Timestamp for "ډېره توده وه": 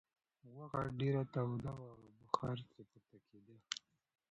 0.99-1.87